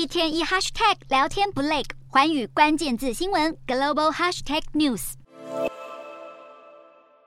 [0.00, 5.12] 一天一 hashtag 聊天不累，寰宇关键字新闻 global hashtag news。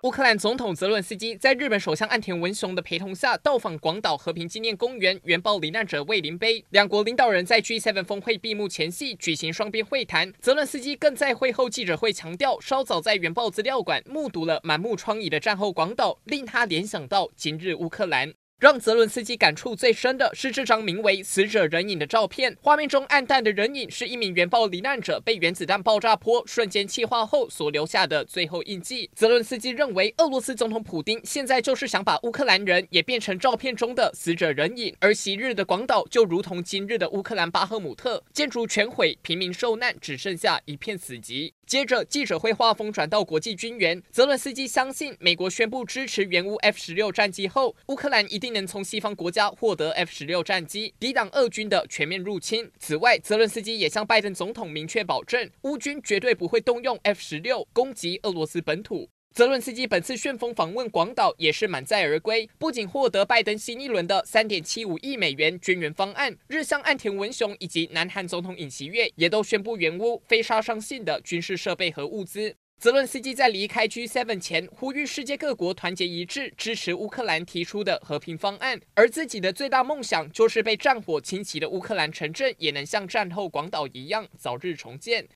[0.01, 6.65] 乌克兰总统泽伦斯基在日本首相岸田文雄的陪同下到访广岛和平纪念公园，原爆罹难者慰灵碑。
[6.71, 10.33] 两国领导人在 G7 峰会闭幕前夕举行双边会谈。
[10.41, 18.33] 泽伦斯基更在会后记者会强调，稍早在原爆资料馆目睹了满目疮痍的战后广岛，令他联想到今日乌克兰。
[18.63, 22.55] 让泽伦斯基感触最深的是这张名为“死者人影”的照片。
[22.61, 29.09] 画面中暗淡的人影是一名原爆罹难者被原子弹爆炸波瞬间气化后所留下的最后印记。
[29.13, 41.51] 泽伦斯基认为，俄罗斯总统普丁现在就是想把乌克兰人也变成照片中的死者人影，而昔日的广岛就如同今日的乌克兰巴赫姆特，建筑全毁，平民受难，只剩下一片死寂。
[41.73, 43.99] 接着，记者会画风转到国际军援。
[44.11, 52.69] 泽伦斯基相信，美国宣布支持援乌 F 十六战机后，乌克兰一定能从西方国家获得 F 十六战机，抵挡俄军的全面入侵。
[52.77, 59.09] 此外，泽伦斯基也向拜登总统明确保证，乌军绝对不会动用 F 十六攻击俄罗斯本土。
[59.33, 72.55] 泽伦斯基本次旋风访问广岛也是满载而归，不仅获得拜登新一轮的三点七五亿美元军援方案，日相岸田文雄以及南韩总统尹锡悦也都宣布援乌非杀伤性的军事设备和物资。
[72.79, 85.25] 泽伦斯基在离开 G7 前呼吁世界各国团结一致，支持乌克兰提出的和平方案，而自己的最大梦想就是被战火侵袭的乌克兰城镇也能像战后广岛一样早日重建。